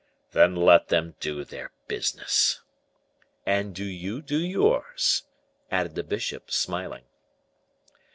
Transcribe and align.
"Then 0.31 0.55
let 0.55 0.87
them 0.87 1.13
do 1.19 1.43
their 1.45 1.71
business." 1.87 2.61
"And 3.45 3.75
do 3.75 3.85
you 3.85 4.23
do 4.23 4.39
yours," 4.39 5.25
added 5.69 5.93
the 5.93 6.01
bishop, 6.03 6.49
smiling. 6.49 7.03